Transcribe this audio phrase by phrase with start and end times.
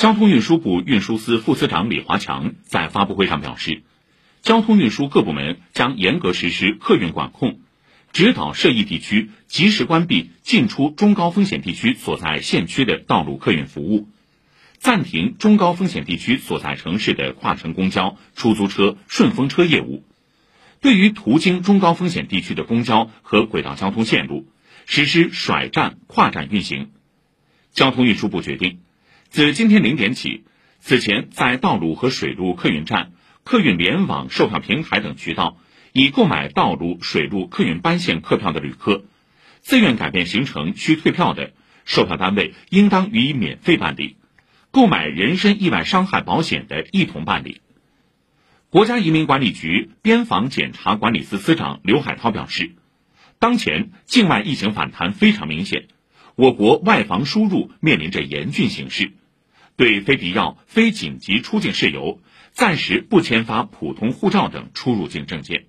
[0.00, 3.82] 交通运输部运输司副司长李华强在发布会上表示，
[4.40, 7.60] 交通运输各部门将严格实施客运管控，
[8.10, 14.08] 指导涉疫地区及时关闭进出中高风险地区所在县区的道路客运服务，
[14.78, 20.02] 暂停中高风险地区所在城市的跨城公交、出租车、顺风车业务。
[20.80, 24.46] 对于途经中高风险地区的公交和轨道交通线路，
[24.86, 26.90] 实施甩站、跨站运行。
[27.74, 28.78] 交通运输部决定，
[29.30, 30.42] 自今天零点起，
[30.80, 33.12] 此前在道路和水路客运站、
[33.44, 35.56] 客运联网售票平台等渠道
[35.92, 39.04] 已购买道路、水路客运班线客票的旅客，
[39.60, 41.52] 自愿改变行程需退票的，
[41.84, 44.16] 售票单位应当予以免费办理；
[44.72, 47.60] 购买人身意外伤害保险的，一同办理。
[48.68, 52.72] 国家移民管理局边防检查管理司司长刘海涛表示，
[53.38, 55.86] 当前境外疫情反弹非常明显，
[56.34, 59.12] 我国外防输入面临着严峻形势，
[59.80, 62.20] 对非必要、非紧急出境事由，
[62.52, 65.68] 暂时不签发普通护照等出入境证件。